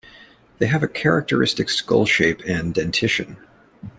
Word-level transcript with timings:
They 0.57 0.65
have 0.65 0.81
a 0.81 0.87
characteristic 0.87 1.69
skull 1.69 2.07
shape 2.07 2.41
and 2.47 2.73
dentition. 2.73 3.37